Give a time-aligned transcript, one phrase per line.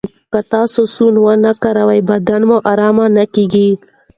[0.31, 3.69] که تاسو سونا ونه کاروئ، بدن مو ارام نه کېږي.